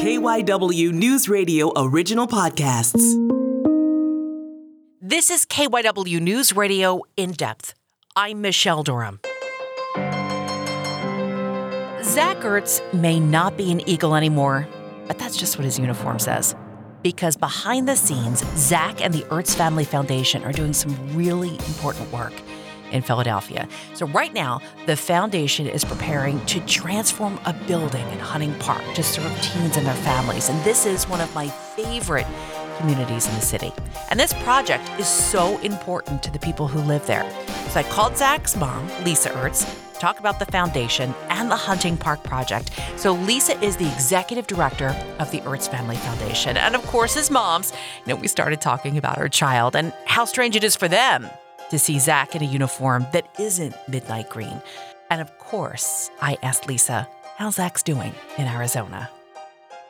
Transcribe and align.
KYW 0.00 0.92
News 0.92 1.28
Radio 1.28 1.70
original 1.76 2.26
podcasts. 2.26 3.02
This 4.98 5.28
is 5.28 5.44
KYW 5.44 6.20
News 6.22 6.56
Radio 6.56 7.02
in 7.18 7.32
depth. 7.32 7.74
I'm 8.16 8.40
Michelle 8.40 8.82
Durham. 8.82 9.20
Zach 12.02 12.38
Ertz 12.38 12.80
may 12.94 13.20
not 13.20 13.58
be 13.58 13.70
an 13.70 13.86
Eagle 13.86 14.16
anymore, 14.16 14.66
but 15.06 15.18
that's 15.18 15.36
just 15.36 15.58
what 15.58 15.66
his 15.66 15.78
uniform 15.78 16.18
says. 16.18 16.56
Because 17.02 17.36
behind 17.36 17.86
the 17.86 17.94
scenes, 17.94 18.42
Zach 18.56 19.04
and 19.04 19.12
the 19.12 19.24
Ertz 19.24 19.54
Family 19.54 19.84
Foundation 19.84 20.42
are 20.44 20.52
doing 20.52 20.72
some 20.72 20.96
really 21.14 21.50
important 21.50 22.10
work 22.10 22.32
in 22.92 23.02
Philadelphia. 23.02 23.68
So, 23.94 24.06
right 24.06 24.32
now, 24.32 24.60
the 24.86 24.96
foundation 24.96 25.66
is 25.66 25.84
preparing 25.84 26.44
to 26.46 26.60
transform 26.66 27.38
a 27.44 27.52
building 27.52 28.06
in 28.10 28.18
Hunting 28.18 28.54
Park 28.58 28.82
to 28.94 29.02
serve 29.02 29.30
teens 29.42 29.76
and 29.76 29.86
their 29.86 29.94
families. 29.94 30.48
And 30.48 30.62
this 30.64 30.86
is 30.86 31.08
one 31.08 31.20
of 31.20 31.34
my 31.34 31.48
favorite 31.48 32.26
communities 32.78 33.26
in 33.26 33.34
the 33.34 33.40
city. 33.40 33.72
And 34.10 34.18
this 34.18 34.32
project 34.42 34.88
is 34.98 35.06
so 35.06 35.58
important 35.58 36.22
to 36.22 36.30
the 36.30 36.38
people 36.38 36.66
who 36.66 36.80
live 36.80 37.06
there. 37.06 37.28
So, 37.70 37.80
I 37.80 37.82
called 37.84 38.16
Zach's 38.16 38.56
mom, 38.56 38.88
Lisa 39.04 39.30
Ertz, 39.30 39.66
talk 40.00 40.18
about 40.18 40.38
the 40.38 40.46
foundation 40.46 41.14
and 41.28 41.50
the 41.50 41.56
Hunting 41.56 41.96
Park 41.96 42.24
project. 42.24 42.70
So 42.96 43.12
Lisa 43.12 43.62
is 43.62 43.76
the 43.76 43.92
executive 43.92 44.46
director 44.46 44.96
of 45.18 45.30
the 45.30 45.40
Ertz 45.40 45.70
Family 45.70 45.96
Foundation. 45.96 46.56
And 46.56 46.74
of 46.74 46.82
course, 46.86 47.18
as 47.18 47.30
moms, 47.30 47.72
you 48.06 48.14
know, 48.14 48.16
we 48.16 48.26
started 48.26 48.62
talking 48.62 48.96
about 48.96 49.18
our 49.18 49.28
child 49.28 49.76
and 49.76 49.92
how 50.06 50.24
strange 50.24 50.56
it 50.56 50.64
is 50.64 50.74
for 50.74 50.88
them 50.88 51.28
to 51.70 51.78
see 51.78 51.98
Zach 51.98 52.34
in 52.34 52.42
a 52.42 52.46
uniform 52.46 53.06
that 53.12 53.28
isn't 53.38 53.74
midnight 53.88 54.28
green. 54.28 54.60
And 55.10 55.20
of 55.20 55.36
course, 55.38 56.10
I 56.20 56.36
asked 56.42 56.68
Lisa 56.68 57.08
how 57.36 57.50
Zach's 57.50 57.82
doing 57.82 58.12
in 58.38 58.46
Arizona. 58.46 59.10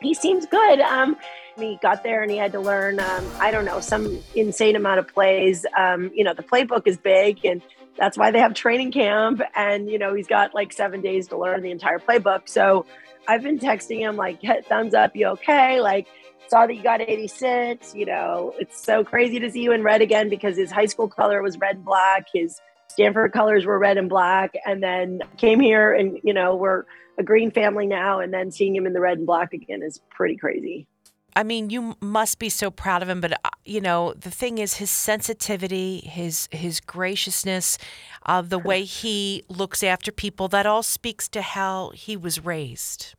He 0.01 0.13
seems 0.13 0.45
good. 0.45 0.79
Um, 0.79 1.17
he 1.57 1.77
got 1.81 2.03
there 2.03 2.21
and 2.23 2.31
he 2.31 2.37
had 2.37 2.51
to 2.53 2.59
learn, 2.59 2.99
um, 2.99 3.25
I 3.39 3.51
don't 3.51 3.65
know, 3.65 3.79
some 3.81 4.19
insane 4.35 4.75
amount 4.75 4.99
of 4.99 5.07
plays. 5.07 5.65
Um, 5.77 6.11
you 6.13 6.23
know, 6.23 6.33
the 6.33 6.43
playbook 6.43 6.87
is 6.87 6.97
big 6.97 7.45
and 7.45 7.61
that's 7.97 8.17
why 8.17 8.31
they 8.31 8.39
have 8.39 8.53
training 8.53 8.91
camp. 8.91 9.41
And, 9.55 9.89
you 9.89 9.99
know, 9.99 10.13
he's 10.13 10.27
got 10.27 10.55
like 10.55 10.73
seven 10.73 11.01
days 11.01 11.27
to 11.27 11.37
learn 11.37 11.61
the 11.61 11.71
entire 11.71 11.99
playbook. 11.99 12.47
So 12.47 12.85
I've 13.27 13.43
been 13.43 13.59
texting 13.59 13.99
him 13.99 14.15
like, 14.15 14.41
thumbs 14.67 14.93
up, 14.93 15.15
you 15.15 15.27
okay? 15.27 15.81
Like, 15.81 16.07
saw 16.51 16.67
that 16.67 16.75
you 16.75 16.83
got 16.83 16.99
86. 16.99 17.95
You 17.95 18.05
know, 18.05 18.53
it's 18.59 18.83
so 18.83 19.05
crazy 19.05 19.39
to 19.39 19.49
see 19.49 19.61
you 19.61 19.71
in 19.71 19.83
red 19.83 20.01
again 20.01 20.27
because 20.27 20.57
his 20.57 20.69
high 20.69 20.85
school 20.85 21.07
color 21.07 21.41
was 21.41 21.57
red 21.57 21.77
and 21.77 21.85
black. 21.85 22.27
His 22.33 22.59
Stanford 22.89 23.31
colors 23.31 23.65
were 23.65 23.79
red 23.79 23.97
and 23.97 24.09
black. 24.09 24.53
And 24.65 24.83
then 24.83 25.21
came 25.37 25.61
here 25.61 25.93
and, 25.93 26.19
you 26.23 26.33
know, 26.33 26.57
we're 26.57 26.83
a 27.17 27.23
green 27.23 27.51
family 27.51 27.87
now. 27.87 28.19
And 28.19 28.33
then 28.33 28.51
seeing 28.51 28.75
him 28.75 28.85
in 28.85 28.91
the 28.91 28.99
red 28.99 29.17
and 29.17 29.25
black 29.25 29.53
again 29.53 29.81
is 29.81 30.01
pretty 30.09 30.35
crazy. 30.35 30.87
I 31.33 31.43
mean, 31.43 31.69
you 31.69 31.95
must 32.01 32.39
be 32.39 32.49
so 32.49 32.69
proud 32.69 33.01
of 33.01 33.07
him, 33.07 33.21
but 33.21 33.31
uh, 33.31 33.49
you 33.63 33.79
know, 33.79 34.13
the 34.19 34.29
thing 34.29 34.57
is 34.57 34.73
his 34.73 34.89
sensitivity, 34.89 35.99
his 35.99 36.49
his 36.51 36.81
graciousness, 36.81 37.77
uh, 38.25 38.41
the 38.41 38.59
way 38.59 38.83
he 38.83 39.45
looks 39.47 39.81
after 39.81 40.11
people, 40.11 40.49
that 40.49 40.65
all 40.65 40.83
speaks 40.83 41.29
to 41.29 41.41
how 41.41 41.91
he 41.91 42.17
was 42.17 42.43
raised. 42.43 43.15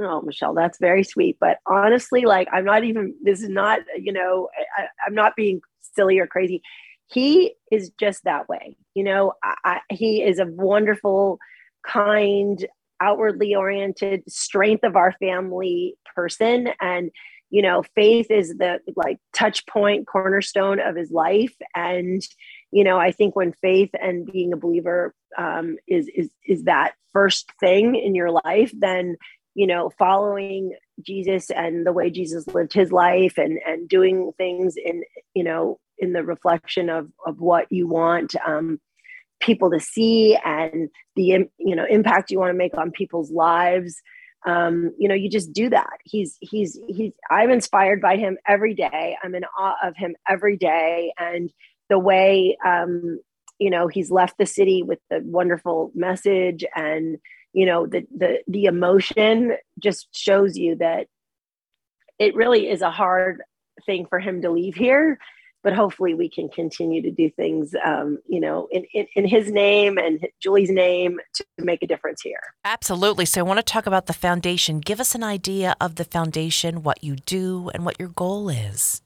Oh, 0.00 0.22
Michelle, 0.22 0.54
that's 0.54 0.78
very 0.78 1.04
sweet. 1.04 1.36
But 1.40 1.58
honestly, 1.66 2.24
like, 2.24 2.48
I'm 2.52 2.64
not 2.64 2.84
even, 2.84 3.14
this 3.22 3.42
is 3.42 3.48
not, 3.48 3.80
you 3.96 4.12
know, 4.12 4.48
I, 4.76 4.86
am 5.06 5.14
not 5.14 5.36
being 5.36 5.60
silly 5.80 6.18
or 6.18 6.26
crazy. 6.26 6.62
He 7.06 7.54
is 7.70 7.90
just 8.00 8.24
that 8.24 8.48
way. 8.48 8.76
You 8.94 9.04
know, 9.04 9.34
I, 9.44 9.54
I, 9.64 9.80
he 9.94 10.22
is 10.22 10.38
a 10.38 10.46
wonderful, 10.46 11.38
kind, 11.86 12.66
outwardly 13.00 13.54
oriented, 13.54 14.22
strength 14.28 14.84
of 14.84 14.96
our 14.96 15.12
family 15.12 15.94
person. 16.14 16.68
And, 16.80 17.10
you 17.50 17.60
know, 17.60 17.82
faith 17.94 18.30
is 18.30 18.56
the 18.56 18.78
like 18.96 19.18
touch 19.34 19.66
point, 19.66 20.06
cornerstone 20.06 20.80
of 20.80 20.96
his 20.96 21.10
life. 21.10 21.54
And, 21.74 22.22
you 22.70 22.82
know, 22.82 22.98
I 22.98 23.12
think 23.12 23.36
when 23.36 23.52
faith 23.52 23.90
and 24.00 24.24
being 24.24 24.52
a 24.52 24.56
believer 24.56 25.14
um, 25.36 25.76
is, 25.86 26.08
is, 26.14 26.30
is 26.46 26.64
that 26.64 26.92
first 27.12 27.50
thing 27.60 27.94
in 27.96 28.14
your 28.14 28.30
life, 28.30 28.72
then 28.78 29.16
you 29.54 29.66
know, 29.66 29.90
following 29.98 30.74
Jesus 31.00 31.50
and 31.50 31.86
the 31.86 31.92
way 31.92 32.10
Jesus 32.10 32.46
lived 32.48 32.72
his 32.72 32.92
life 32.92 33.38
and 33.38 33.58
and 33.66 33.88
doing 33.88 34.32
things 34.36 34.74
in 34.76 35.02
you 35.34 35.44
know 35.44 35.78
in 35.98 36.12
the 36.12 36.22
reflection 36.22 36.88
of 36.88 37.08
of 37.26 37.40
what 37.40 37.66
you 37.70 37.86
want 37.86 38.34
um, 38.46 38.80
people 39.40 39.70
to 39.70 39.80
see 39.80 40.36
and 40.44 40.88
the 41.16 41.46
you 41.58 41.76
know 41.76 41.84
impact 41.88 42.30
you 42.30 42.38
want 42.38 42.50
to 42.50 42.58
make 42.58 42.76
on 42.76 42.90
people's 42.90 43.30
lives. 43.30 44.00
Um, 44.44 44.92
you 44.98 45.08
know, 45.08 45.14
you 45.14 45.30
just 45.30 45.52
do 45.52 45.70
that. 45.70 45.98
He's 46.04 46.36
he's 46.40 46.78
he's. 46.88 47.12
I'm 47.30 47.50
inspired 47.50 48.00
by 48.00 48.16
him 48.16 48.38
every 48.46 48.74
day. 48.74 49.16
I'm 49.22 49.34
in 49.34 49.44
awe 49.58 49.76
of 49.84 49.96
him 49.96 50.16
every 50.28 50.56
day, 50.56 51.12
and 51.18 51.52
the 51.88 51.98
way 51.98 52.56
um, 52.66 53.20
you 53.58 53.70
know 53.70 53.86
he's 53.86 54.10
left 54.10 54.38
the 54.38 54.46
city 54.46 54.82
with 54.82 54.98
the 55.10 55.20
wonderful 55.24 55.92
message 55.94 56.64
and 56.74 57.18
you 57.52 57.66
know 57.66 57.86
the 57.86 58.06
the 58.16 58.42
the 58.48 58.64
emotion 58.64 59.52
just 59.78 60.08
shows 60.14 60.56
you 60.56 60.76
that 60.76 61.06
it 62.18 62.34
really 62.34 62.68
is 62.68 62.82
a 62.82 62.90
hard 62.90 63.42
thing 63.86 64.06
for 64.06 64.18
him 64.18 64.42
to 64.42 64.50
leave 64.50 64.74
here 64.74 65.18
but 65.62 65.72
hopefully 65.72 66.14
we 66.14 66.28
can 66.28 66.48
continue 66.48 67.00
to 67.02 67.10
do 67.10 67.30
things 67.30 67.74
um, 67.84 68.18
you 68.26 68.40
know 68.40 68.68
in, 68.70 68.84
in, 68.92 69.06
in, 69.14 69.26
his 69.26 69.50
name 69.50 69.98
and 69.98 70.26
julie's 70.40 70.70
name 70.70 71.18
to 71.34 71.44
make 71.58 71.82
a 71.82 71.86
difference 71.86 72.20
here. 72.22 72.40
Absolutely. 72.64 73.24
So 73.24 73.40
i 73.40 73.42
want 73.42 73.58
to 73.58 73.62
talk 73.62 73.86
about 73.86 74.06
the 74.06 74.12
foundation. 74.12 74.80
Give 74.80 75.00
us 75.00 75.14
an 75.14 75.22
idea 75.22 75.74
of 75.80 75.96
the 75.96 76.04
foundation 76.04 76.82
what 76.82 77.02
you 77.02 77.16
do 77.16 77.70
and 77.74 77.84
what 77.84 77.98
your 77.98 78.08
goal 78.08 78.48
is. 78.48 79.02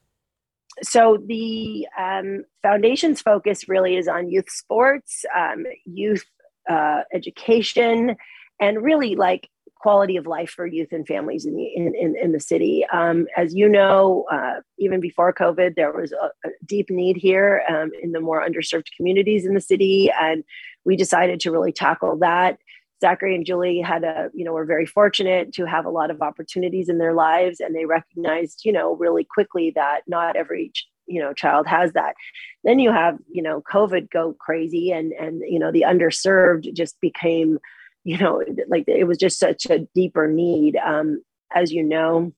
So 0.82 1.18
the 1.26 1.86
um, 1.98 2.44
foundation's 2.62 3.22
focus 3.22 3.68
really 3.68 3.96
is 3.96 4.08
on 4.08 4.28
youth 4.28 4.50
sports 4.50 5.24
um, 5.36 5.64
youth 5.84 6.24
uh, 6.68 7.02
education 7.12 8.16
and 8.60 8.82
really 8.82 9.16
like 9.16 9.48
quality 9.76 10.16
of 10.16 10.26
life 10.26 10.50
for 10.50 10.66
youth 10.66 10.88
and 10.90 11.06
families 11.06 11.44
in 11.44 11.54
the 11.54 11.66
in, 11.66 11.94
in, 11.94 12.16
in 12.16 12.32
the 12.32 12.40
city. 12.40 12.84
Um, 12.92 13.26
as 13.36 13.54
you 13.54 13.68
know, 13.68 14.24
uh, 14.32 14.60
even 14.78 15.00
before 15.00 15.32
COVID, 15.32 15.76
there 15.76 15.92
was 15.92 16.12
a, 16.12 16.26
a 16.48 16.50
deep 16.64 16.90
need 16.90 17.16
here 17.16 17.62
um, 17.68 17.90
in 18.02 18.12
the 18.12 18.20
more 18.20 18.44
underserved 18.44 18.86
communities 18.96 19.46
in 19.46 19.54
the 19.54 19.60
city, 19.60 20.10
and 20.20 20.42
we 20.84 20.96
decided 20.96 21.40
to 21.40 21.50
really 21.50 21.72
tackle 21.72 22.16
that. 22.18 22.58
Zachary 23.00 23.34
and 23.34 23.44
Julie 23.44 23.80
had 23.80 24.04
a, 24.04 24.30
you 24.32 24.42
know, 24.42 24.54
were 24.54 24.64
very 24.64 24.86
fortunate 24.86 25.52
to 25.52 25.66
have 25.66 25.84
a 25.84 25.90
lot 25.90 26.10
of 26.10 26.22
opportunities 26.22 26.88
in 26.88 26.96
their 26.98 27.12
lives, 27.12 27.60
and 27.60 27.74
they 27.74 27.84
recognized, 27.84 28.62
you 28.64 28.72
know, 28.72 28.96
really 28.96 29.24
quickly 29.24 29.70
that 29.76 30.00
not 30.06 30.36
every 30.36 30.72
you 31.08 31.20
know 31.20 31.32
child 31.32 31.68
has 31.68 31.92
that 31.92 32.16
then 32.64 32.80
you 32.80 32.90
have 32.90 33.16
you 33.30 33.40
know 33.40 33.62
covid 33.72 34.10
go 34.10 34.34
crazy 34.40 34.90
and 34.90 35.12
and 35.12 35.40
you 35.46 35.56
know 35.56 35.70
the 35.70 35.84
underserved 35.86 36.72
just 36.74 37.00
became 37.00 37.60
you 38.06 38.16
know 38.16 38.40
like 38.68 38.84
it 38.86 39.06
was 39.06 39.18
just 39.18 39.38
such 39.38 39.66
a 39.66 39.80
deeper 39.94 40.28
need. 40.28 40.76
Um 40.76 41.22
as 41.54 41.72
you 41.72 41.82
know 41.82 42.32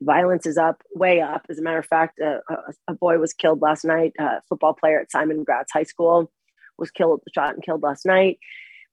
violence 0.00 0.46
is 0.46 0.56
up 0.56 0.82
way 0.94 1.20
up. 1.20 1.44
As 1.50 1.58
a 1.58 1.62
matter 1.62 1.78
of 1.78 1.86
fact 1.86 2.20
a, 2.20 2.40
a, 2.86 2.94
boy 2.94 3.18
was 3.18 3.32
killed 3.32 3.60
last 3.60 3.84
night. 3.84 4.12
A 4.20 4.40
football 4.48 4.74
player 4.74 5.00
at 5.00 5.10
simon 5.10 5.42
gratz 5.42 5.72
high 5.72 5.82
school 5.82 6.30
was 6.78 6.92
killed 6.92 7.20
shot 7.34 7.54
and 7.54 7.62
killed 7.62 7.82
last 7.82 8.06
night. 8.06 8.38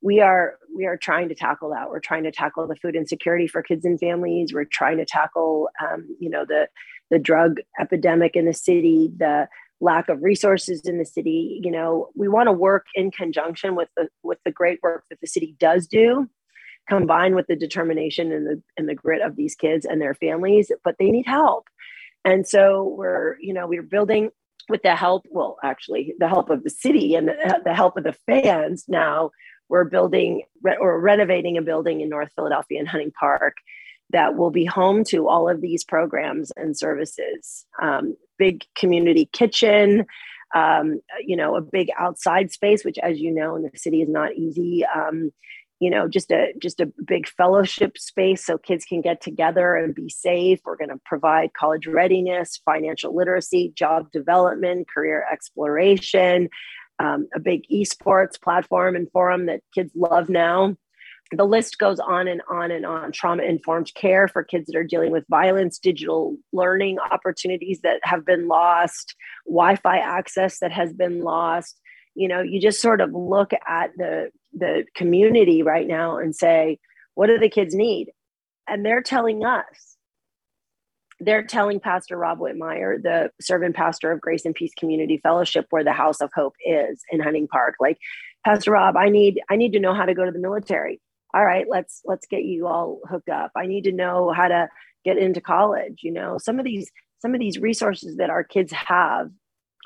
We 0.01 0.21
are 0.21 0.55
we 0.75 0.87
are 0.87 0.97
trying 0.97 1.29
to 1.29 1.35
tackle 1.35 1.69
that. 1.69 1.91
We're 1.91 1.99
trying 1.99 2.23
to 2.23 2.31
tackle 2.31 2.67
the 2.67 2.75
food 2.75 2.95
insecurity 2.95 3.47
for 3.47 3.61
kids 3.61 3.85
and 3.85 3.99
families. 3.99 4.53
We're 4.53 4.65
trying 4.65 4.97
to 4.97 5.05
tackle 5.05 5.69
um, 5.79 6.07
you 6.19 6.31
know 6.31 6.45
the 6.47 6.67
the 7.11 7.19
drug 7.19 7.57
epidemic 7.79 8.35
in 8.35 8.45
the 8.45 8.53
city, 8.53 9.11
the 9.15 9.47
lack 9.81 10.09
of 10.09 10.23
resources 10.23 10.81
in 10.85 10.97
the 10.97 11.05
city. 11.05 11.59
You 11.63 11.71
know, 11.71 12.09
we 12.15 12.27
want 12.27 12.47
to 12.47 12.53
work 12.53 12.85
in 12.95 13.11
conjunction 13.11 13.75
with 13.75 13.89
the 13.97 14.09
with 14.23 14.39
the 14.45 14.51
great 14.51 14.79
work 14.83 15.03
that 15.09 15.19
the 15.21 15.27
city 15.27 15.55
does 15.59 15.87
do, 15.87 16.29
combined 16.87 17.35
with 17.35 17.47
the 17.47 17.55
determination 17.55 18.31
and 18.31 18.45
the 18.45 18.61
and 18.77 18.89
the 18.89 18.95
grit 18.95 19.21
of 19.21 19.35
these 19.35 19.55
kids 19.55 19.85
and 19.85 20.01
their 20.01 20.15
families, 20.15 20.71
but 20.83 20.95
they 20.99 21.11
need 21.11 21.25
help. 21.25 21.67
And 22.23 22.47
so 22.47 22.95
we're, 22.97 23.37
you 23.39 23.53
know, 23.53 23.67
we're 23.67 23.83
building 23.83 24.31
with 24.67 24.81
the 24.81 24.95
help, 24.95 25.27
well, 25.29 25.57
actually, 25.63 26.15
the 26.17 26.27
help 26.27 26.49
of 26.49 26.63
the 26.63 26.71
city 26.71 27.13
and 27.13 27.27
the, 27.27 27.61
the 27.63 27.75
help 27.75 27.97
of 27.97 28.03
the 28.03 28.15
fans 28.25 28.85
now 28.87 29.29
we're 29.69 29.85
building 29.85 30.43
or 30.79 30.99
renovating 30.99 31.57
a 31.57 31.61
building 31.61 32.01
in 32.01 32.09
North 32.09 32.29
Philadelphia 32.35 32.79
in 32.79 32.85
Hunting 32.85 33.11
Park 33.11 33.57
that 34.15 34.37
will 34.37 34.49
be 34.49 34.63
home 34.63 35.03
to 35.03 35.27
all 35.27 35.49
of 35.49 35.59
these 35.59 35.83
programs 35.83 36.49
and 36.55 36.77
services. 36.77 37.65
Um, 37.81 38.15
big 38.37 38.63
community 38.73 39.29
kitchen, 39.33 40.05
um, 40.55 41.01
you 41.19 41.35
know, 41.35 41.57
a 41.57 41.61
big 41.61 41.89
outside 41.99 42.49
space, 42.49 42.85
which, 42.85 42.97
as 42.99 43.19
you 43.19 43.29
know, 43.29 43.57
in 43.57 43.63
the 43.63 43.71
city 43.75 44.01
is 44.01 44.07
not 44.07 44.33
easy. 44.33 44.85
Um, 44.85 45.31
you 45.81 45.89
know, 45.89 46.07
just 46.07 46.31
a 46.31 46.53
just 46.61 46.79
a 46.79 46.93
big 47.05 47.27
fellowship 47.27 47.97
space 47.97 48.45
so 48.45 48.57
kids 48.57 48.85
can 48.85 49.01
get 49.01 49.19
together 49.19 49.75
and 49.75 49.93
be 49.93 50.07
safe. 50.07 50.61
We're 50.63 50.77
going 50.77 50.91
to 50.91 51.01
provide 51.03 51.53
college 51.53 51.85
readiness, 51.85 52.61
financial 52.63 53.13
literacy, 53.13 53.73
job 53.75 54.09
development, 54.13 54.87
career 54.87 55.25
exploration, 55.29 56.47
um, 56.99 57.27
a 57.35 57.41
big 57.41 57.63
esports 57.69 58.41
platform 58.41 58.95
and 58.95 59.11
forum 59.11 59.47
that 59.47 59.59
kids 59.73 59.91
love 59.93 60.29
now 60.29 60.77
the 61.37 61.45
list 61.45 61.77
goes 61.77 61.99
on 61.99 62.27
and 62.27 62.41
on 62.49 62.71
and 62.71 62.85
on. 62.85 63.11
Trauma 63.11 63.43
informed 63.43 63.91
care 63.95 64.27
for 64.27 64.43
kids 64.43 64.67
that 64.67 64.77
are 64.77 64.83
dealing 64.83 65.11
with 65.11 65.25
violence 65.29 65.79
digital 65.79 66.37
learning 66.53 66.97
opportunities 66.99 67.79
that 67.81 67.99
have 68.03 68.25
been 68.25 68.47
lost 68.47 69.15
wi-fi 69.45 69.97
access 69.97 70.59
that 70.59 70.71
has 70.71 70.93
been 70.93 71.21
lost. 71.21 71.79
You 72.15 72.27
know 72.27 72.41
you 72.41 72.61
just 72.61 72.81
sort 72.81 73.01
of 73.01 73.11
look 73.13 73.51
at 73.67 73.91
the 73.97 74.29
the 74.53 74.85
community 74.95 75.63
right 75.63 75.87
now 75.87 76.17
and 76.17 76.35
say 76.35 76.79
what 77.15 77.27
do 77.27 77.37
the 77.39 77.49
kids 77.49 77.73
need? 77.73 78.11
And 78.67 78.85
they're 78.85 79.01
telling 79.01 79.45
us 79.45 79.97
they're 81.21 81.43
telling 81.43 81.79
pastor 81.79 82.17
rob 82.17 82.39
whitmire 82.39 83.01
the 83.01 83.31
servant 83.39 83.75
pastor 83.75 84.11
of 84.11 84.19
grace 84.19 84.43
and 84.43 84.53
peace 84.53 84.73
community 84.77 85.17
fellowship 85.23 85.65
where 85.69 85.83
the 85.83 85.93
house 85.93 86.19
of 86.19 86.29
hope 86.35 86.55
is 86.65 87.01
in 87.09 87.21
hunting 87.21 87.47
park. 87.47 87.75
Like 87.79 87.97
pastor 88.45 88.71
rob 88.71 88.95
i 88.95 89.09
need 89.09 89.41
i 89.49 89.55
need 89.55 89.73
to 89.73 89.79
know 89.79 89.93
how 89.93 90.05
to 90.05 90.13
go 90.13 90.23
to 90.23 90.31
the 90.31 90.39
military 90.39 91.01
all 91.35 91.45
right 91.45 91.65
let's 91.69 92.01
let's 92.05 92.25
get 92.25 92.43
you 92.43 92.67
all 92.67 92.99
hooked 93.09 93.29
up. 93.29 93.51
I 93.55 93.65
need 93.67 93.83
to 93.83 93.91
know 93.91 94.31
how 94.35 94.47
to 94.47 94.69
get 95.03 95.17
into 95.17 95.41
college 95.41 95.99
you 96.01 96.11
know 96.11 96.37
some 96.37 96.59
of 96.59 96.65
these 96.65 96.91
some 97.21 97.33
of 97.33 97.39
these 97.39 97.59
resources 97.59 98.17
that 98.17 98.29
our 98.29 98.43
kids 98.43 98.71
have 98.71 99.29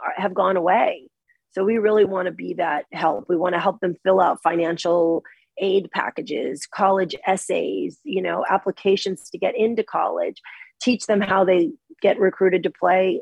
are, 0.03 0.13
have 0.15 0.33
gone 0.33 0.57
away. 0.57 1.09
So 1.51 1.63
we 1.63 1.77
really 1.77 2.05
want 2.05 2.27
to 2.27 2.31
be 2.31 2.53
that 2.55 2.85
help. 2.93 3.25
We 3.27 3.35
want 3.35 3.55
to 3.55 3.59
help 3.59 3.79
them 3.79 3.95
fill 4.03 4.21
out 4.21 4.43
financial 4.43 5.23
aid 5.61 5.89
packages 5.91 6.65
college 6.73 7.15
essays 7.27 7.99
you 8.05 8.21
know 8.21 8.45
applications 8.49 9.29
to 9.29 9.37
get 9.37 9.57
into 9.57 9.83
college 9.83 10.41
teach 10.79 11.05
them 11.05 11.19
how 11.19 11.43
they 11.43 11.69
get 12.01 12.17
recruited 12.17 12.63
to 12.63 12.69
play 12.69 13.21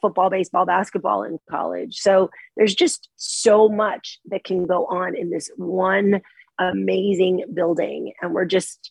football 0.00 0.30
baseball 0.30 0.66
basketball 0.66 1.22
in 1.22 1.38
college. 1.50 1.96
So 1.96 2.30
there's 2.56 2.74
just 2.74 3.08
so 3.16 3.68
much 3.68 4.18
that 4.26 4.44
can 4.44 4.66
go 4.66 4.86
on 4.86 5.16
in 5.16 5.30
this 5.30 5.50
one 5.56 6.20
amazing 6.58 7.44
building 7.54 8.12
and 8.20 8.34
we're 8.34 8.44
just 8.44 8.90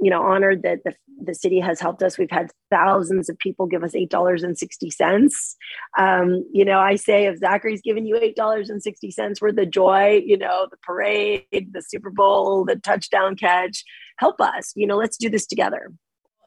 you 0.00 0.10
know 0.10 0.22
honored 0.22 0.62
that 0.62 0.80
the, 0.84 0.94
the 1.22 1.34
city 1.34 1.60
has 1.60 1.80
helped 1.80 2.02
us 2.02 2.18
we've 2.18 2.30
had 2.30 2.50
thousands 2.70 3.28
of 3.28 3.38
people 3.38 3.66
give 3.66 3.82
us 3.82 3.94
eight 3.94 4.10
dollars 4.10 4.42
and 4.42 4.58
60 4.58 4.90
cents 4.90 5.56
um, 5.98 6.44
you 6.52 6.64
know 6.64 6.78
i 6.78 6.96
say 6.96 7.26
if 7.26 7.38
zachary's 7.38 7.80
giving 7.82 8.06
you 8.06 8.16
eight 8.16 8.36
dollars 8.36 8.70
and 8.70 8.82
60 8.82 9.10
cents 9.10 9.40
worth 9.40 9.58
of 9.58 9.70
joy 9.70 10.22
you 10.24 10.36
know 10.36 10.66
the 10.70 10.76
parade 10.82 11.44
the 11.50 11.82
super 11.82 12.10
bowl 12.10 12.64
the 12.64 12.76
touchdown 12.76 13.36
catch 13.36 13.84
help 14.18 14.40
us 14.40 14.72
you 14.74 14.86
know 14.86 14.96
let's 14.96 15.16
do 15.16 15.30
this 15.30 15.46
together 15.46 15.92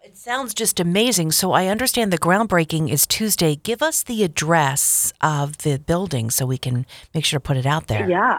it 0.02 0.16
sounds 0.16 0.54
just 0.54 0.80
amazing. 0.80 1.34
So 1.34 1.52
I 1.52 1.68
understand 1.68 2.14
the 2.14 2.18
groundbreaking 2.18 2.90
is 2.90 3.06
Tuesday. 3.06 3.58
Give 3.58 3.82
us 3.82 4.02
the 4.02 4.24
address 4.24 5.12
of 5.20 5.58
the 5.58 5.78
building 5.78 6.30
so 6.30 6.46
we 6.46 6.58
can 6.58 6.86
make 7.14 7.26
sure 7.26 7.38
to 7.38 7.44
put 7.44 7.58
it 7.58 7.66
out 7.66 7.88
there. 7.88 8.10
Yeah 8.10 8.38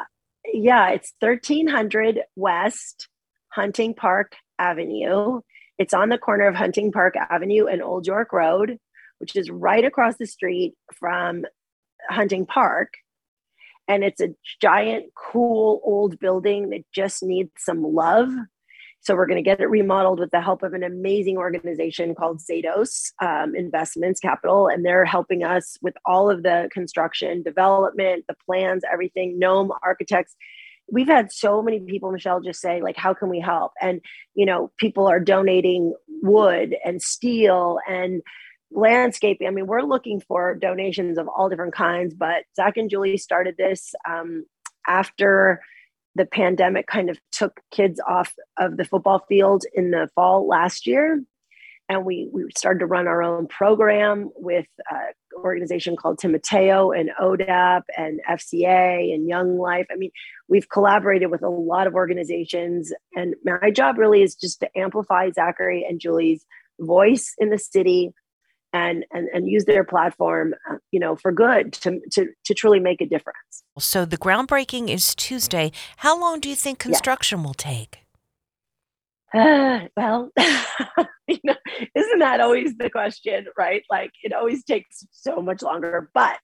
yeah, 0.52 0.90
it's 0.90 1.12
1300 1.20 2.20
West 2.36 3.08
Hunting 3.48 3.94
Park 3.94 4.36
Avenue. 4.58 5.40
It's 5.78 5.94
on 5.94 6.08
the 6.08 6.18
corner 6.18 6.46
of 6.46 6.54
Hunting 6.54 6.92
Park 6.92 7.14
Avenue 7.16 7.66
and 7.66 7.82
Old 7.82 8.06
York 8.06 8.32
Road, 8.32 8.78
which 9.18 9.36
is 9.36 9.50
right 9.50 9.84
across 9.84 10.16
the 10.18 10.26
street 10.26 10.74
from 10.98 11.44
Hunting 12.08 12.46
Park. 12.46 12.94
And 13.88 14.04
it's 14.04 14.20
a 14.20 14.34
giant, 14.60 15.06
cool 15.14 15.80
old 15.84 16.18
building 16.18 16.70
that 16.70 16.84
just 16.94 17.22
needs 17.22 17.50
some 17.58 17.82
love 17.82 18.30
so 19.02 19.14
we're 19.14 19.26
going 19.26 19.42
to 19.42 19.48
get 19.48 19.60
it 19.60 19.70
remodeled 19.70 20.20
with 20.20 20.30
the 20.30 20.40
help 20.40 20.62
of 20.62 20.74
an 20.74 20.82
amazing 20.82 21.38
organization 21.38 22.14
called 22.14 22.40
Zados 22.40 23.12
um, 23.22 23.54
Investments 23.54 24.20
Capital, 24.20 24.68
and 24.68 24.84
they're 24.84 25.06
helping 25.06 25.42
us 25.42 25.78
with 25.80 25.94
all 26.04 26.30
of 26.30 26.42
the 26.42 26.68
construction, 26.72 27.42
development, 27.42 28.24
the 28.28 28.36
plans, 28.46 28.82
everything. 28.90 29.38
Gnome 29.38 29.72
Architects. 29.82 30.36
We've 30.92 31.06
had 31.06 31.32
so 31.32 31.62
many 31.62 31.80
people, 31.80 32.12
Michelle, 32.12 32.40
just 32.40 32.60
say 32.60 32.82
like, 32.82 32.96
"How 32.96 33.14
can 33.14 33.30
we 33.30 33.40
help?" 33.40 33.72
And 33.80 34.00
you 34.34 34.44
know, 34.44 34.70
people 34.76 35.06
are 35.08 35.20
donating 35.20 35.94
wood 36.22 36.76
and 36.84 37.00
steel 37.00 37.78
and 37.88 38.22
landscaping. 38.70 39.46
I 39.46 39.50
mean, 39.50 39.66
we're 39.66 39.82
looking 39.82 40.20
for 40.20 40.54
donations 40.54 41.18
of 41.18 41.26
all 41.28 41.48
different 41.48 41.74
kinds. 41.74 42.14
But 42.14 42.44
Zach 42.54 42.76
and 42.76 42.90
Julie 42.90 43.16
started 43.16 43.56
this 43.56 43.94
um, 44.08 44.44
after 44.86 45.60
the 46.14 46.26
pandemic 46.26 46.86
kind 46.86 47.10
of 47.10 47.18
took 47.30 47.60
kids 47.70 48.00
off 48.06 48.34
of 48.58 48.76
the 48.76 48.84
football 48.84 49.24
field 49.28 49.64
in 49.74 49.90
the 49.90 50.08
fall 50.14 50.46
last 50.46 50.86
year. 50.86 51.22
And 51.88 52.04
we, 52.04 52.28
we 52.32 52.46
started 52.56 52.78
to 52.80 52.86
run 52.86 53.08
our 53.08 53.20
own 53.20 53.48
program 53.48 54.30
with 54.36 54.66
an 54.90 55.12
organization 55.36 55.96
called 55.96 56.18
Timoteo 56.18 56.92
and 56.92 57.10
ODAP 57.20 57.82
and 57.96 58.20
FCA 58.28 59.12
and 59.12 59.28
Young 59.28 59.58
Life. 59.58 59.86
I 59.90 59.96
mean, 59.96 60.12
we've 60.48 60.68
collaborated 60.68 61.32
with 61.32 61.42
a 61.42 61.48
lot 61.48 61.88
of 61.88 61.94
organizations. 61.94 62.92
And 63.16 63.34
my 63.44 63.72
job 63.72 63.98
really 63.98 64.22
is 64.22 64.36
just 64.36 64.60
to 64.60 64.78
amplify 64.78 65.30
Zachary 65.30 65.84
and 65.88 66.00
Julie's 66.00 66.46
voice 66.78 67.34
in 67.38 67.50
the 67.50 67.58
city 67.58 68.12
and 68.72 69.04
and 69.12 69.28
and 69.32 69.48
use 69.48 69.64
their 69.64 69.84
platform 69.84 70.54
uh, 70.70 70.76
you 70.92 71.00
know 71.00 71.16
for 71.16 71.32
good 71.32 71.72
to 71.72 72.00
to 72.12 72.28
to 72.44 72.54
truly 72.54 72.80
make 72.80 73.00
a 73.00 73.06
difference. 73.06 73.64
So 73.78 74.04
the 74.04 74.18
groundbreaking 74.18 74.88
is 74.88 75.14
tuesday. 75.14 75.72
How 75.98 76.18
long 76.18 76.40
do 76.40 76.48
you 76.48 76.56
think 76.56 76.78
construction 76.78 77.40
yeah. 77.40 77.46
will 77.46 77.54
take? 77.54 77.98
Uh, 79.32 79.80
well 79.96 80.30
you 81.28 81.38
know 81.44 81.56
isn't 81.94 82.18
that 82.18 82.40
always 82.40 82.76
the 82.76 82.90
question 82.90 83.46
right? 83.56 83.82
Like 83.90 84.12
it 84.22 84.32
always 84.32 84.64
takes 84.64 85.04
so 85.10 85.40
much 85.40 85.62
longer 85.62 86.10
but 86.14 86.40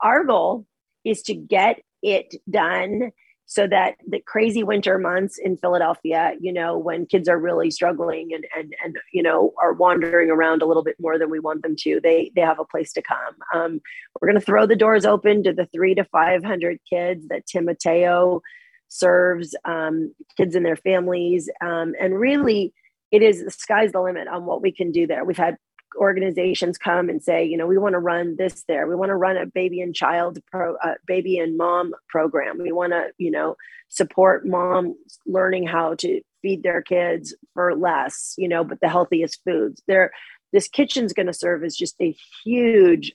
our 0.00 0.24
goal 0.24 0.66
is 1.04 1.22
to 1.22 1.34
get 1.34 1.80
it 2.02 2.34
done 2.50 3.10
so 3.46 3.66
that 3.66 3.96
the 4.06 4.20
crazy 4.20 4.62
winter 4.62 4.98
months 4.98 5.38
in 5.38 5.56
Philadelphia, 5.56 6.34
you 6.40 6.52
know, 6.52 6.78
when 6.78 7.06
kids 7.06 7.28
are 7.28 7.38
really 7.38 7.70
struggling 7.70 8.32
and 8.32 8.46
and 8.56 8.74
and 8.82 8.96
you 9.12 9.22
know 9.22 9.52
are 9.60 9.74
wandering 9.74 10.30
around 10.30 10.62
a 10.62 10.66
little 10.66 10.82
bit 10.82 10.96
more 10.98 11.18
than 11.18 11.30
we 11.30 11.40
want 11.40 11.62
them 11.62 11.76
to, 11.80 12.00
they 12.02 12.32
they 12.34 12.40
have 12.40 12.58
a 12.58 12.64
place 12.64 12.92
to 12.94 13.02
come. 13.02 13.34
Um, 13.54 13.80
we're 14.20 14.28
going 14.28 14.40
to 14.40 14.44
throw 14.44 14.66
the 14.66 14.76
doors 14.76 15.04
open 15.04 15.42
to 15.44 15.52
the 15.52 15.66
three 15.66 15.94
to 15.94 16.04
five 16.04 16.42
hundred 16.42 16.78
kids 16.88 17.28
that 17.28 17.46
Timoteo 17.46 18.40
serves, 18.88 19.54
um, 19.64 20.14
kids 20.36 20.54
and 20.54 20.64
their 20.64 20.76
families, 20.76 21.50
um, 21.60 21.94
and 22.00 22.18
really. 22.18 22.72
It 23.10 23.22
is 23.22 23.44
the 23.44 23.50
sky's 23.52 23.92
the 23.92 24.00
limit 24.00 24.26
on 24.26 24.44
what 24.44 24.60
we 24.60 24.72
can 24.72 24.90
do 24.90 25.06
there. 25.06 25.24
We've 25.24 25.36
had 25.36 25.56
organizations 25.96 26.78
come 26.78 27.08
and 27.08 27.22
say, 27.22 27.44
you 27.44 27.56
know, 27.56 27.66
we 27.66 27.78
want 27.78 27.94
to 27.94 27.98
run 27.98 28.36
this 28.36 28.64
there. 28.68 28.86
We 28.86 28.94
want 28.94 29.10
to 29.10 29.16
run 29.16 29.36
a 29.36 29.46
baby 29.46 29.80
and 29.80 29.94
child 29.94 30.38
pro, 30.50 30.76
uh, 30.76 30.94
baby 31.06 31.38
and 31.38 31.56
mom 31.56 31.92
program. 32.08 32.58
We 32.58 32.72
want 32.72 32.92
to, 32.92 33.10
you 33.18 33.30
know, 33.30 33.56
support 33.88 34.46
moms 34.46 34.96
learning 35.26 35.66
how 35.66 35.94
to 35.96 36.20
feed 36.42 36.62
their 36.62 36.82
kids 36.82 37.34
for 37.54 37.74
less, 37.74 38.34
you 38.36 38.48
know, 38.48 38.64
but 38.64 38.80
the 38.80 38.88
healthiest 38.88 39.40
foods. 39.44 39.82
There, 39.86 40.10
this 40.52 40.68
kitchen's 40.68 41.12
going 41.12 41.26
to 41.26 41.32
serve 41.32 41.64
as 41.64 41.76
just 41.76 41.94
a 42.00 42.14
huge 42.44 43.12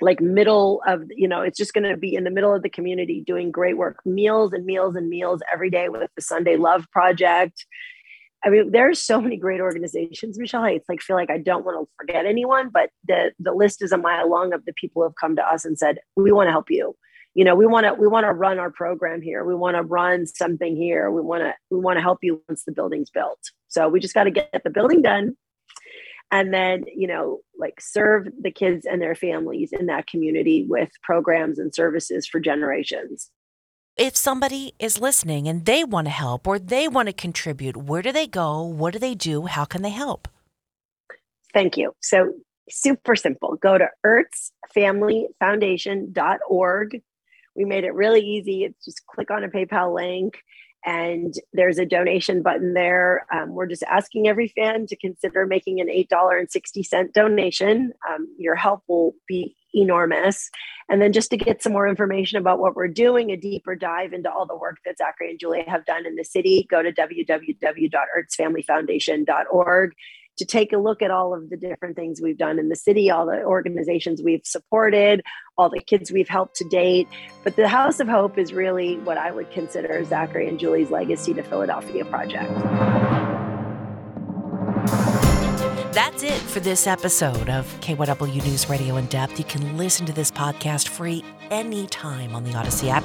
like 0.00 0.20
middle 0.20 0.80
of 0.86 1.02
you 1.10 1.26
know 1.26 1.42
it's 1.42 1.58
just 1.58 1.74
going 1.74 1.88
to 1.88 1.96
be 1.96 2.14
in 2.14 2.24
the 2.24 2.30
middle 2.30 2.54
of 2.54 2.62
the 2.62 2.68
community 2.68 3.22
doing 3.26 3.50
great 3.50 3.76
work 3.76 3.98
meals 4.06 4.52
and 4.52 4.64
meals 4.64 4.94
and 4.94 5.08
meals 5.08 5.40
every 5.52 5.70
day 5.70 5.88
with 5.88 6.08
the 6.14 6.22
sunday 6.22 6.56
love 6.56 6.84
project 6.92 7.66
I 8.48 8.50
mean, 8.50 8.70
there's 8.72 8.98
so 8.98 9.20
many 9.20 9.36
great 9.36 9.60
organizations, 9.60 10.38
Michelle. 10.38 10.64
It's 10.64 10.88
like 10.88 11.02
feel 11.02 11.16
like 11.16 11.30
I 11.30 11.36
don't 11.36 11.66
want 11.66 11.86
to 11.86 11.92
forget 11.98 12.24
anyone, 12.24 12.70
but 12.72 12.88
the 13.06 13.32
the 13.38 13.52
list 13.52 13.82
is 13.82 13.92
a 13.92 13.98
mile 13.98 14.30
long 14.30 14.54
of 14.54 14.64
the 14.64 14.72
people 14.72 15.02
who 15.02 15.08
have 15.08 15.16
come 15.20 15.36
to 15.36 15.46
us 15.46 15.66
and 15.66 15.78
said, 15.78 15.98
"We 16.16 16.32
want 16.32 16.46
to 16.46 16.52
help 16.52 16.70
you." 16.70 16.96
You 17.34 17.44
know, 17.44 17.54
we 17.54 17.66
want 17.66 17.84
to 17.84 17.92
we 17.92 18.06
want 18.06 18.24
to 18.24 18.32
run 18.32 18.58
our 18.58 18.70
program 18.70 19.20
here. 19.20 19.44
We 19.44 19.54
want 19.54 19.76
to 19.76 19.82
run 19.82 20.26
something 20.26 20.76
here. 20.76 21.10
We 21.10 21.20
want 21.20 21.42
to 21.42 21.52
we 21.70 21.78
want 21.78 21.98
to 21.98 22.02
help 22.02 22.20
you 22.22 22.42
once 22.48 22.64
the 22.64 22.72
building's 22.72 23.10
built. 23.10 23.38
So 23.68 23.86
we 23.86 24.00
just 24.00 24.14
got 24.14 24.24
to 24.24 24.30
get 24.30 24.62
the 24.64 24.70
building 24.70 25.02
done, 25.02 25.36
and 26.30 26.54
then 26.54 26.84
you 26.86 27.06
know, 27.06 27.40
like 27.58 27.82
serve 27.82 28.28
the 28.40 28.50
kids 28.50 28.86
and 28.86 29.02
their 29.02 29.14
families 29.14 29.74
in 29.78 29.86
that 29.86 30.06
community 30.06 30.64
with 30.66 30.88
programs 31.02 31.58
and 31.58 31.74
services 31.74 32.26
for 32.26 32.40
generations 32.40 33.30
if 33.98 34.16
somebody 34.16 34.72
is 34.78 35.00
listening 35.00 35.48
and 35.48 35.66
they 35.66 35.84
want 35.84 36.06
to 36.06 36.12
help 36.12 36.46
or 36.46 36.58
they 36.58 36.88
want 36.88 37.08
to 37.08 37.12
contribute, 37.12 37.76
where 37.76 38.00
do 38.00 38.12
they 38.12 38.26
go? 38.26 38.62
What 38.62 38.92
do 38.92 38.98
they 38.98 39.14
do? 39.14 39.46
How 39.46 39.64
can 39.64 39.82
they 39.82 39.90
help? 39.90 40.28
Thank 41.52 41.76
you. 41.76 41.94
So, 42.00 42.32
super 42.70 43.16
simple. 43.16 43.56
Go 43.56 43.76
to 43.76 43.88
ertzfamilyfoundation.org. 44.06 47.02
We 47.56 47.64
made 47.64 47.84
it 47.84 47.94
really 47.94 48.20
easy. 48.20 48.64
It's 48.64 48.84
just 48.84 49.06
click 49.06 49.30
on 49.30 49.42
a 49.42 49.48
PayPal 49.48 49.94
link 49.94 50.38
and 50.84 51.34
there's 51.52 51.78
a 51.78 51.86
donation 51.86 52.42
button 52.42 52.74
there. 52.74 53.26
Um, 53.32 53.54
we're 53.54 53.66
just 53.66 53.82
asking 53.82 54.28
every 54.28 54.48
fan 54.48 54.86
to 54.86 54.96
consider 54.96 55.46
making 55.46 55.80
an 55.80 55.88
$8.60 55.88 57.12
donation. 57.12 57.92
Um, 58.08 58.28
your 58.38 58.54
help 58.54 58.84
will 58.86 59.16
be 59.26 59.56
enormous. 59.74 60.50
And 60.88 61.02
then 61.02 61.12
just 61.12 61.30
to 61.30 61.36
get 61.36 61.62
some 61.62 61.72
more 61.72 61.86
information 61.86 62.38
about 62.38 62.58
what 62.58 62.74
we're 62.74 62.88
doing, 62.88 63.30
a 63.30 63.36
deeper 63.36 63.74
dive 63.74 64.12
into 64.12 64.32
all 64.32 64.46
the 64.46 64.56
work 64.56 64.78
that 64.84 64.98
Zachary 64.98 65.30
and 65.30 65.38
Julia 65.38 65.64
have 65.68 65.84
done 65.84 66.06
in 66.06 66.14
the 66.14 66.24
city, 66.24 66.66
go 66.70 66.82
to 66.82 66.92
www.ertzfamilyfoundation.org. 66.92 69.92
to 70.38 70.44
take 70.44 70.72
a 70.72 70.78
look 70.78 71.02
at 71.02 71.10
all 71.10 71.34
of 71.34 71.50
the 71.50 71.56
different 71.56 71.96
things 71.96 72.20
we've 72.22 72.38
done 72.38 72.60
in 72.60 72.68
the 72.68 72.76
city, 72.76 73.10
all 73.10 73.26
the 73.26 73.42
organizations 73.42 74.22
we've 74.22 74.44
supported, 74.44 75.20
all 75.56 75.68
the 75.68 75.80
kids 75.80 76.12
we've 76.12 76.28
helped 76.28 76.54
to 76.54 76.64
date. 76.68 77.08
But 77.42 77.56
the 77.56 77.68
House 77.68 77.98
of 77.98 78.08
Hope 78.08 78.38
is 78.38 78.52
really 78.52 78.98
what 78.98 79.18
I 79.18 79.32
would 79.32 79.50
consider 79.50 80.04
Zachary 80.04 80.48
and 80.48 80.58
Julie's 80.58 80.90
Legacy 80.90 81.34
to 81.34 81.42
Philadelphia 81.42 82.04
project. 82.04 82.52
That's 85.98 86.22
it 86.22 86.38
for 86.38 86.60
this 86.60 86.86
episode 86.86 87.50
of 87.50 87.66
KYW 87.80 88.44
News 88.44 88.70
Radio 88.70 88.98
in 88.98 89.06
Depth. 89.06 89.36
You 89.36 89.44
can 89.44 89.76
listen 89.76 90.06
to 90.06 90.12
this 90.12 90.30
podcast 90.30 90.86
free 90.86 91.24
anytime 91.50 92.36
on 92.36 92.44
the 92.44 92.52
Audacy 92.52 92.88
app, 92.88 93.02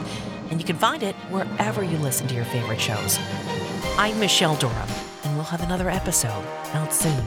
and 0.51 0.59
you 0.59 0.63
can 0.63 0.75
find 0.75 1.01
it 1.01 1.15
wherever 1.31 1.83
you 1.83 1.97
listen 1.97 2.27
to 2.27 2.35
your 2.35 2.45
favorite 2.45 2.79
shows. 2.79 3.17
I'm 3.97 4.19
Michelle 4.19 4.55
Durham, 4.57 4.89
and 5.23 5.33
we'll 5.33 5.43
have 5.45 5.63
another 5.63 5.89
episode 5.89 6.45
out 6.75 6.93
soon. 6.93 7.25